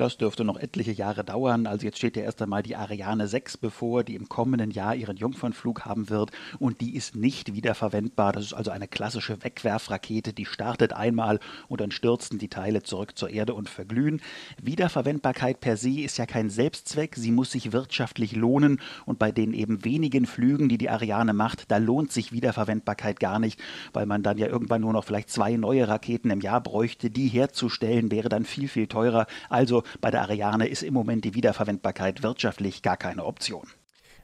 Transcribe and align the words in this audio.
Das 0.00 0.16
dürfte 0.16 0.44
noch 0.44 0.56
etliche 0.56 0.92
Jahre 0.92 1.24
dauern. 1.24 1.66
Also 1.66 1.84
jetzt 1.84 1.98
steht 1.98 2.16
ja 2.16 2.22
erst 2.22 2.40
einmal 2.40 2.62
die 2.62 2.74
Ariane 2.74 3.28
6 3.28 3.58
bevor, 3.58 4.02
die 4.02 4.14
im 4.14 4.30
kommenden 4.30 4.70
Jahr 4.70 4.94
ihren 4.94 5.18
Jungfernflug 5.18 5.84
haben 5.84 6.08
wird 6.08 6.30
und 6.58 6.80
die 6.80 6.96
ist 6.96 7.16
nicht 7.16 7.54
wiederverwendbar. 7.54 8.32
Das 8.32 8.44
ist 8.46 8.54
also 8.54 8.70
eine 8.70 8.88
klassische 8.88 9.44
Wegwerfrakete, 9.44 10.32
die 10.32 10.46
startet 10.46 10.94
einmal 10.94 11.38
und 11.68 11.82
dann 11.82 11.90
stürzen 11.90 12.38
die 12.38 12.48
Teile 12.48 12.82
zurück 12.82 13.18
zur 13.18 13.28
Erde 13.28 13.52
und 13.52 13.68
verglühen. 13.68 14.22
Wiederverwendbarkeit 14.62 15.60
per 15.60 15.76
se 15.76 16.00
ist 16.00 16.16
ja 16.16 16.24
kein 16.24 16.48
Selbstzweck, 16.48 17.16
sie 17.16 17.30
muss 17.30 17.50
sich 17.50 17.72
wirtschaftlich 17.72 18.34
lohnen 18.34 18.80
und 19.04 19.18
bei 19.18 19.32
den 19.32 19.52
eben 19.52 19.84
wenigen 19.84 20.24
Flügen, 20.24 20.70
die 20.70 20.78
die 20.78 20.88
Ariane 20.88 21.34
macht, 21.34 21.70
da 21.70 21.76
lohnt 21.76 22.10
sich 22.10 22.32
Wiederverwendbarkeit 22.32 23.20
gar 23.20 23.38
nicht, 23.38 23.60
weil 23.92 24.06
man 24.06 24.22
dann 24.22 24.38
ja 24.38 24.46
irgendwann 24.46 24.80
nur 24.80 24.94
noch 24.94 25.04
vielleicht 25.04 25.28
zwei 25.28 25.56
neue 25.56 25.88
Raketen 25.88 26.30
im 26.30 26.40
Jahr 26.40 26.62
bräuchte. 26.62 27.10
Die 27.10 27.28
herzustellen 27.28 28.10
wäre 28.10 28.30
dann 28.30 28.46
viel, 28.46 28.66
viel 28.66 28.86
teurer. 28.86 29.26
Also 29.50 29.82
bei 30.00 30.10
der 30.10 30.22
Ariane 30.22 30.68
ist 30.68 30.82
im 30.82 30.94
Moment 30.94 31.24
die 31.24 31.34
Wiederverwendbarkeit 31.34 32.22
wirtschaftlich 32.22 32.82
gar 32.82 32.96
keine 32.96 33.24
Option. 33.24 33.66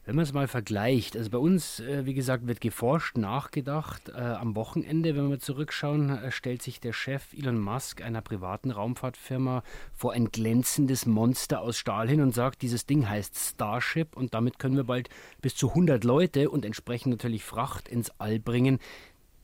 Wenn 0.06 0.14
man 0.14 0.22
es 0.22 0.32
mal 0.32 0.46
vergleicht, 0.46 1.16
also 1.16 1.30
bei 1.30 1.38
uns, 1.38 1.80
äh, 1.80 2.06
wie 2.06 2.14
gesagt, 2.14 2.46
wird 2.46 2.60
geforscht, 2.60 3.16
nachgedacht. 3.18 4.08
Äh, 4.10 4.20
am 4.20 4.54
Wochenende, 4.54 5.16
wenn 5.16 5.28
wir 5.28 5.40
zurückschauen, 5.40 6.10
äh, 6.10 6.30
stellt 6.30 6.62
sich 6.62 6.78
der 6.78 6.92
Chef 6.92 7.32
Elon 7.32 7.58
Musk 7.58 8.02
einer 8.02 8.20
privaten 8.20 8.70
Raumfahrtfirma 8.70 9.64
vor 9.92 10.12
ein 10.12 10.30
glänzendes 10.30 11.06
Monster 11.06 11.60
aus 11.60 11.76
Stahl 11.76 12.08
hin 12.08 12.20
und 12.20 12.32
sagt, 12.32 12.62
dieses 12.62 12.86
Ding 12.86 13.08
heißt 13.08 13.36
Starship 13.36 14.16
und 14.16 14.32
damit 14.32 14.60
können 14.60 14.76
wir 14.76 14.84
bald 14.84 15.08
bis 15.42 15.56
zu 15.56 15.70
100 15.70 16.04
Leute 16.04 16.50
und 16.50 16.64
entsprechend 16.64 17.10
natürlich 17.10 17.42
Fracht 17.42 17.88
ins 17.88 18.12
All 18.20 18.38
bringen. 18.38 18.78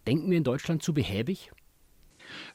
Denken 0.06 0.30
wir 0.30 0.38
in 0.38 0.44
Deutschland 0.44 0.84
zu 0.84 0.94
behäbig? 0.94 1.50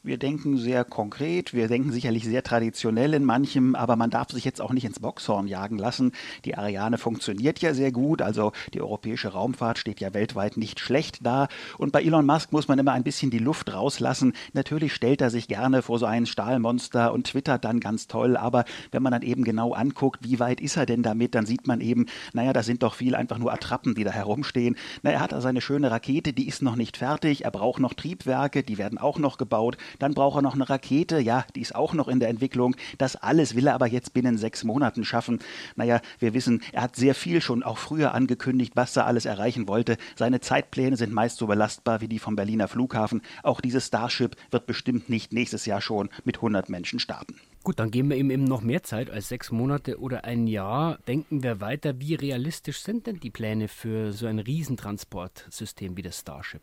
Wir 0.04 0.18
denken 0.18 0.58
sehr 0.58 0.84
konkret, 0.84 1.54
wir 1.54 1.68
denken 1.68 1.92
sicherlich 1.92 2.24
sehr 2.26 2.44
traditionell 2.44 3.14
in 3.14 3.26
manchem, 3.26 3.76
aber 3.76 3.96
man 3.96 4.10
darf 4.10 4.32
sich 4.32 4.46
jetzt 4.46 4.62
auch 4.62 4.74
nicht 4.74 4.86
ins 4.86 5.00
Boxhorn 5.00 5.48
jagen 5.48 5.78
lassen. 5.78 6.12
Die 6.46 6.58
Ariane 6.58 6.98
funktioniert 6.98 7.60
ja 7.60 7.74
sehr 7.74 7.92
gut, 7.92 8.22
also 8.22 8.52
die 8.74 8.82
europäische 8.82 9.30
Raumfahrt 9.30 9.78
steht 9.78 10.00
ja 10.00 10.14
weltweit 10.14 10.58
nicht 10.58 10.80
schlecht 10.80 11.26
da. 11.26 11.48
Und 11.78 11.92
bei 11.92 12.02
Elon 12.02 12.26
Musk 12.26 12.52
muss 12.52 12.68
man 12.68 12.80
immer 12.80 12.94
ein 12.94 13.04
bisschen 13.04 13.32
die 13.32 13.40
Luft 13.40 13.74
rauslassen. 13.74 14.34
Natürlich 14.54 14.94
stellt 14.94 15.22
er 15.22 15.30
sich 15.30 15.48
gerne 15.48 15.82
vor 15.82 16.00
so 16.00 16.06
ein 16.06 16.26
Stahlmonster 16.26 17.14
und 17.14 17.28
twittert 17.28 17.66
dann 17.66 17.80
ganz 17.80 18.08
toll, 18.08 18.38
aber 18.38 18.66
wenn 18.92 19.04
man 19.04 19.12
dann 19.12 19.22
eben 19.22 19.44
genau 19.44 19.74
anguckt, 19.74 20.24
wie 20.24 20.40
weit 20.40 20.62
ist 20.62 20.78
er 20.78 20.86
denn 20.86 21.04
damit, 21.04 21.36
dann 21.36 21.46
sieht 21.46 21.68
man 21.68 21.82
eben, 21.82 22.06
naja, 22.34 22.54
da 22.54 22.64
sind 22.64 22.84
doch 22.84 22.96
viel 22.96 23.16
einfach 23.16 23.38
nur 23.38 23.52
Attrappen, 23.52 23.96
die 23.96 24.04
da 24.04 24.12
herumstehen. 24.12 24.76
Na, 25.04 25.12
er 25.12 25.20
hat 25.20 25.34
also 25.34 25.48
eine 25.48 25.62
schöne 25.62 25.92
Rakete, 25.92 26.34
die 26.34 26.48
ist 26.48 26.62
noch 26.62 26.76
nicht 26.76 26.98
fertig, 26.98 27.46
er 27.46 27.52
braucht 27.52 27.82
noch 27.82 27.94
Triebwerke, 27.94 28.64
die 28.64 28.78
werden 28.78 28.98
auch 28.98 29.20
noch 29.20 29.38
gebaut. 29.38 29.67
Dann 30.00 30.14
braucht 30.14 30.38
er 30.38 30.42
noch 30.42 30.54
eine 30.54 30.70
Rakete, 30.70 31.20
ja, 31.20 31.46
die 31.56 31.62
ist 31.62 31.76
auch 31.76 31.94
noch 31.94 32.08
in 32.08 32.20
der 32.20 32.30
Entwicklung. 32.30 32.76
Das 32.98 33.16
alles 33.16 33.56
will 33.56 33.68
er 33.68 33.74
aber 33.74 33.88
jetzt 33.88 34.14
binnen 34.14 34.38
sechs 34.38 34.64
Monaten 34.64 35.04
schaffen. 35.04 35.40
Naja, 35.76 36.02
wir 36.20 36.34
wissen, 36.34 36.62
er 36.72 36.84
hat 36.84 36.96
sehr 36.96 37.16
viel 37.16 37.42
schon 37.42 37.64
auch 37.64 37.78
früher 37.78 38.14
angekündigt, 38.14 38.74
was 38.76 38.96
er 38.96 39.06
alles 39.06 39.26
erreichen 39.26 39.68
wollte. 39.68 39.98
Seine 40.16 40.40
Zeitpläne 40.40 40.98
sind 40.98 41.14
meist 41.14 41.38
so 41.38 41.48
belastbar 41.48 42.02
wie 42.02 42.08
die 42.08 42.20
vom 42.20 42.36
Berliner 42.36 42.68
Flughafen. 42.68 43.22
Auch 43.44 43.62
dieses 43.62 43.88
Starship 43.88 44.36
wird 44.52 44.68
bestimmt 44.68 45.10
nicht 45.10 45.34
nächstes 45.34 45.66
Jahr 45.66 45.82
schon 45.82 46.10
mit 46.24 46.38
100 46.38 46.70
Menschen 46.70 47.00
starten. 47.00 47.36
Gut, 47.64 47.80
dann 47.80 47.92
geben 47.92 48.10
wir 48.10 48.18
ihm 48.18 48.32
eben 48.32 48.46
noch 48.46 48.62
mehr 48.62 48.84
Zeit 48.84 49.10
als 49.10 49.28
sechs 49.28 49.52
Monate 49.52 50.00
oder 50.00 50.24
ein 50.24 50.48
Jahr. 50.48 51.00
Denken 51.08 51.44
wir 51.44 51.60
weiter, 51.60 52.00
wie 52.00 52.16
realistisch 52.16 52.80
sind 52.80 53.08
denn 53.08 53.20
die 53.20 53.30
Pläne 53.30 53.68
für 53.68 54.14
so 54.14 54.26
ein 54.26 54.40
Riesentransportsystem 54.40 55.98
wie 55.98 56.02
das 56.02 56.20
Starship? 56.20 56.62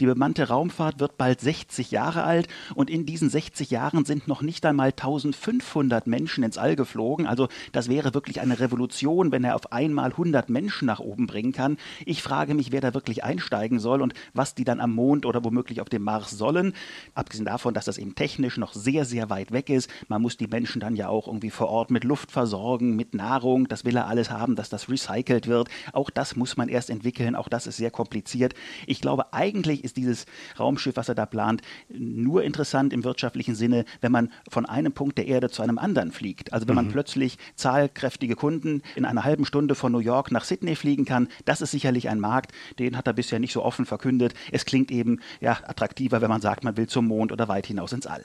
Die 0.00 0.06
bemannte 0.06 0.48
Raumfahrt 0.48 1.00
wird 1.00 1.16
bald 1.16 1.40
60 1.40 1.90
Jahre 1.90 2.24
alt 2.24 2.48
und 2.74 2.90
in 2.90 3.06
diesen 3.06 3.30
60 3.30 3.70
Jahren 3.70 4.04
sind 4.04 4.28
noch 4.28 4.42
nicht 4.42 4.66
einmal 4.66 4.88
1500 4.88 6.06
Menschen 6.06 6.44
ins 6.44 6.58
All 6.58 6.76
geflogen. 6.76 7.26
Also 7.26 7.48
das 7.72 7.88
wäre 7.88 8.12
wirklich 8.14 8.40
eine 8.40 8.60
Revolution, 8.60 9.32
wenn 9.32 9.44
er 9.44 9.54
auf 9.54 9.72
einmal 9.72 10.10
100 10.10 10.50
Menschen 10.50 10.86
nach 10.86 11.00
oben 11.00 11.26
bringen 11.26 11.52
kann. 11.52 11.78
Ich 12.04 12.22
frage 12.22 12.54
mich, 12.54 12.72
wer 12.72 12.80
da 12.80 12.94
wirklich 12.94 13.24
einsteigen 13.24 13.78
soll 13.78 14.02
und 14.02 14.14
was 14.34 14.54
die 14.54 14.64
dann 14.64 14.80
am 14.80 14.92
Mond 14.92 15.24
oder 15.26 15.44
womöglich 15.44 15.80
auf 15.80 15.88
dem 15.88 16.02
Mars 16.02 16.30
sollen. 16.30 16.74
Abgesehen 17.14 17.46
davon, 17.46 17.74
dass 17.74 17.86
das 17.86 17.98
eben 17.98 18.14
technisch 18.14 18.56
noch 18.58 18.74
sehr, 18.74 19.04
sehr 19.04 19.30
weit 19.30 19.52
weg 19.52 19.70
ist. 19.70 19.90
Man 20.08 20.22
muss 20.22 20.36
die 20.36 20.46
Menschen 20.46 20.80
dann 20.80 20.96
ja 20.96 21.08
auch 21.08 21.26
irgendwie 21.26 21.50
vor 21.50 21.68
Ort 21.68 21.90
mit 21.90 22.04
Luft 22.04 22.30
versorgen, 22.30 22.96
mit 22.96 23.14
Nahrung. 23.14 23.68
Das 23.68 23.84
will 23.84 23.96
er 23.96 24.06
alles 24.06 24.30
haben, 24.30 24.56
dass 24.56 24.68
das 24.68 24.88
recycelt 24.88 25.46
wird. 25.46 25.68
Auch 25.92 26.10
das 26.10 26.36
muss 26.36 26.56
man 26.56 26.68
erst 26.68 26.90
entwickeln. 26.90 27.34
Auch 27.34 27.48
das 27.48 27.66
ist 27.66 27.76
sehr 27.76 27.90
kompliziert. 27.90 28.54
Ich 28.86 29.00
glaube, 29.00 29.32
eigentlich 29.32 29.75
ist 29.84 29.96
dieses 29.96 30.26
Raumschiff, 30.58 30.96
was 30.96 31.08
er 31.08 31.14
da 31.14 31.26
plant, 31.26 31.62
nur 31.88 32.42
interessant 32.42 32.92
im 32.92 33.04
wirtschaftlichen 33.04 33.54
Sinne, 33.54 33.84
wenn 34.00 34.12
man 34.12 34.32
von 34.48 34.66
einem 34.66 34.92
Punkt 34.92 35.18
der 35.18 35.26
Erde 35.26 35.50
zu 35.50 35.62
einem 35.62 35.78
anderen 35.78 36.12
fliegt. 36.12 36.52
Also 36.52 36.68
wenn 36.68 36.74
man 36.74 36.86
mhm. 36.86 36.92
plötzlich 36.92 37.38
zahlkräftige 37.54 38.36
Kunden 38.36 38.82
in 38.94 39.04
einer 39.04 39.24
halben 39.24 39.44
Stunde 39.44 39.74
von 39.74 39.92
New 39.92 39.98
York 39.98 40.30
nach 40.30 40.44
Sydney 40.44 40.76
fliegen 40.76 41.04
kann, 41.04 41.28
das 41.44 41.60
ist 41.60 41.70
sicherlich 41.70 42.08
ein 42.08 42.20
Markt, 42.20 42.52
den 42.78 42.96
hat 42.96 43.06
er 43.06 43.12
bisher 43.12 43.38
nicht 43.38 43.52
so 43.52 43.62
offen 43.62 43.86
verkündet. 43.86 44.34
Es 44.52 44.64
klingt 44.64 44.90
eben 44.90 45.20
ja, 45.40 45.58
attraktiver, 45.66 46.20
wenn 46.20 46.30
man 46.30 46.40
sagt, 46.40 46.64
man 46.64 46.76
will 46.76 46.86
zum 46.86 47.06
Mond 47.06 47.32
oder 47.32 47.48
weit 47.48 47.66
hinaus 47.66 47.92
ins 47.92 48.06
All. 48.06 48.24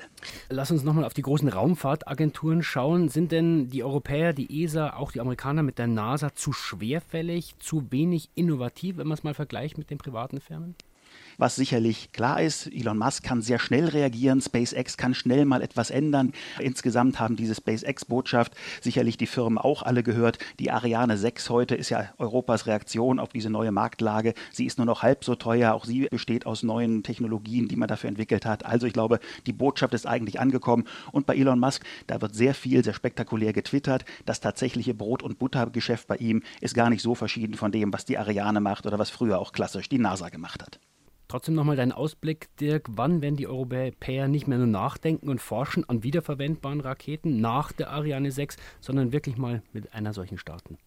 Lass 0.50 0.72
uns 0.72 0.84
nochmal 0.84 1.06
auf 1.06 1.13
die 1.13 1.22
großen 1.22 1.50
Raumfahrtagenturen 1.50 2.63
schauen. 2.63 3.09
Sind 3.09 3.31
denn 3.31 3.69
die 3.69 3.84
Europäer, 3.84 4.34
die 4.34 4.63
ESA, 4.63 4.94
auch 4.94 5.11
die 5.11 5.22
Amerikaner 5.22 5.63
mit 5.63 5.78
der 5.78 5.88
NASA 5.88 6.34
zu 6.35 6.53
schwerfällig, 6.53 7.56
zu 7.59 7.91
wenig 7.91 8.29
innovativ, 8.35 8.97
wenn 8.97 9.07
man 9.07 9.17
es 9.17 9.23
mal 9.23 9.34
vergleicht 9.34 9.78
mit 9.78 9.90
den 9.90 9.97
privaten 9.97 10.40
Firmen? 10.40 10.75
Was 11.38 11.55
sicherlich 11.55 12.11
klar 12.11 12.39
ist. 12.41 12.67
Elon 12.67 12.99
Musk 12.99 13.23
kann 13.23 13.41
sehr 13.41 13.57
schnell 13.57 13.85
reagieren, 13.85 14.41
SpaceX 14.41 14.95
kann 14.95 15.16
schnell 15.16 15.45
mal 15.45 15.63
etwas 15.63 15.89
ändern. 15.89 16.33
Insgesamt 16.59 17.19
haben 17.19 17.35
diese 17.35 17.55
SpaceX-Botschaft 17.55 18.53
sicherlich 18.79 19.17
die 19.17 19.25
Firmen 19.25 19.57
auch 19.57 19.81
alle 19.81 20.03
gehört. 20.03 20.38
Die 20.59 20.69
Ariane 20.72 21.17
6 21.17 21.49
heute 21.49 21.75
ist 21.75 21.89
ja 21.89 22.09
Europas 22.19 22.67
Reaktion 22.67 23.19
auf 23.19 23.29
diese 23.29 23.49
neue 23.49 23.72
Marktlage. 23.72 24.35
Sie 24.51 24.67
ist 24.67 24.77
nur 24.77 24.85
noch 24.85 25.01
halb 25.01 25.23
so 25.23 25.33
teuer. 25.35 25.73
Auch 25.73 25.85
sie 25.85 26.07
besteht 26.11 26.45
aus 26.45 26.61
neuen 26.61 27.01
Technologien, 27.01 27.67
die 27.67 27.75
man 27.75 27.88
dafür 27.88 28.09
entwickelt 28.09 28.45
hat. 28.45 28.66
Also 28.66 28.85
ich 28.85 28.93
glaube, 28.93 29.19
die 29.47 29.53
Botschaft 29.53 29.95
ist 29.95 30.05
eigentlich 30.05 30.39
angekommen. 30.39 30.85
Und 31.11 31.25
bei 31.25 31.35
Elon 31.35 31.59
Musk, 31.59 31.83
da 32.05 32.22
wird 32.22 32.35
sehr 32.35 32.53
viel, 32.53 32.83
sehr 32.83 32.93
spektakulär 32.93 33.51
getwittert. 33.51 34.05
Das 34.28 34.41
tatsächliche 34.41 34.93
Brot- 34.93 35.23
und 35.23 35.39
Buttergeschäft 35.39 36.07
bei 36.07 36.17
ihm 36.17 36.43
ist 36.59 36.75
gar 36.75 36.91
nicht 36.91 37.01
so 37.01 37.16
verschieden 37.16 37.55
von 37.55 37.72
dem, 37.72 37.91
was 37.91 38.05
die 38.05 38.19
Ariane 38.19 38.61
macht 38.61 38.85
oder 38.85 38.99
was 38.99 39.09
früher 39.09 39.39
auch 39.39 39.53
klassisch 39.53 39.89
die 39.89 39.97
NASA 39.97 40.29
gemacht 40.29 40.61
hat. 40.61 40.79
Trotzdem 41.31 41.56
nochmal 41.56 41.78
dein 41.78 41.94
Ausblick, 41.94 42.53
Dirk. 42.58 42.88
Wann 42.90 43.22
werden 43.22 43.38
die 43.38 43.47
Europäer 43.47 44.28
nicht 44.28 44.50
mehr 44.50 44.58
nur 44.58 44.68
nachdenken 44.68 45.30
und 45.30 45.40
forschen 45.40 45.88
an 45.88 46.03
wiederverwendbaren 46.03 46.81
Raketen 46.81 47.40
nach 47.40 47.72
der 47.72 47.90
Ariane 47.90 48.34
6, 48.34 48.58
sondern 48.81 49.14
wirklich 49.14 49.38
mal 49.38 49.64
mit 49.72 49.94
einer 49.94 50.12
solchen 50.12 50.38
starten? 50.38 50.78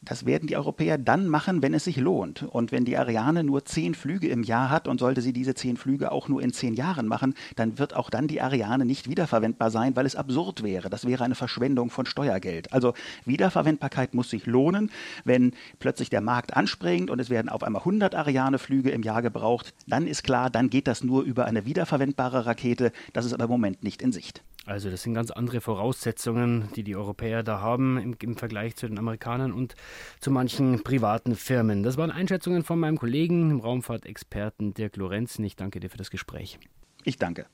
Das 0.00 0.24
werden 0.24 0.46
die 0.46 0.56
Europäer 0.56 0.96
dann 0.96 1.26
machen, 1.26 1.60
wenn 1.60 1.74
es 1.74 1.84
sich 1.84 1.96
lohnt. 1.96 2.44
Und 2.44 2.70
wenn 2.70 2.84
die 2.84 2.96
Ariane 2.96 3.42
nur 3.42 3.64
zehn 3.64 3.94
Flüge 3.94 4.28
im 4.28 4.44
Jahr 4.44 4.70
hat 4.70 4.86
und 4.86 5.00
sollte 5.00 5.22
sie 5.22 5.32
diese 5.32 5.54
zehn 5.54 5.76
Flüge 5.76 6.12
auch 6.12 6.28
nur 6.28 6.40
in 6.40 6.52
zehn 6.52 6.74
Jahren 6.74 7.08
machen, 7.08 7.34
dann 7.56 7.78
wird 7.78 7.96
auch 7.96 8.08
dann 8.08 8.28
die 8.28 8.40
Ariane 8.40 8.84
nicht 8.84 9.08
wiederverwendbar 9.08 9.70
sein, 9.70 9.96
weil 9.96 10.06
es 10.06 10.14
absurd 10.14 10.62
wäre. 10.62 10.88
Das 10.88 11.04
wäre 11.04 11.24
eine 11.24 11.34
Verschwendung 11.34 11.90
von 11.90 12.06
Steuergeld. 12.06 12.72
Also 12.72 12.94
Wiederverwendbarkeit 13.24 14.14
muss 14.14 14.30
sich 14.30 14.46
lohnen. 14.46 14.90
Wenn 15.24 15.52
plötzlich 15.80 16.10
der 16.10 16.20
Markt 16.20 16.56
anspringt 16.56 17.10
und 17.10 17.18
es 17.18 17.28
werden 17.28 17.48
auf 17.48 17.64
einmal 17.64 17.80
100 17.80 18.14
Ariane-Flüge 18.14 18.90
im 18.90 19.02
Jahr 19.02 19.20
gebraucht, 19.20 19.74
dann 19.88 20.06
ist 20.06 20.22
klar, 20.22 20.48
dann 20.48 20.70
geht 20.70 20.86
das 20.86 21.02
nur 21.02 21.22
über 21.22 21.46
eine 21.46 21.66
wiederverwendbare 21.66 22.46
Rakete. 22.46 22.92
Das 23.12 23.24
ist 23.24 23.32
aber 23.32 23.44
im 23.44 23.50
Moment 23.50 23.82
nicht 23.82 24.00
in 24.00 24.12
Sicht. 24.12 24.42
Also 24.68 24.90
das 24.90 25.02
sind 25.02 25.14
ganz 25.14 25.30
andere 25.30 25.62
Voraussetzungen, 25.62 26.68
die 26.76 26.82
die 26.82 26.94
Europäer 26.94 27.42
da 27.42 27.60
haben 27.60 27.96
im, 27.96 28.14
im, 28.20 28.36
Vergleich 28.36 28.76
zu 28.76 28.86
den 28.86 28.98
Amerikanern 28.98 29.50
und 29.50 29.74
zu 30.20 30.30
manchen 30.30 30.82
privaten 30.82 31.36
Firmen. 31.36 31.82
Das 31.82 31.96
waren 31.96 32.10
Einschätzungen 32.10 32.62
von 32.62 32.78
meinem 32.78 32.98
Kollegen, 32.98 33.48
dem 33.48 33.60
Raumfahrtexperten 33.60 34.74
Dirk 34.74 34.96
Lorenzen. 34.96 35.42
Ich 35.46 35.56
danke 35.56 35.80
dir 35.80 35.88
für 35.88 35.96
das 35.96 36.10
Gespräch. 36.10 36.58
Ich 37.04 37.16
danke. 37.16 37.46